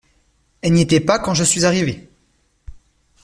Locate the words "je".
1.35-1.43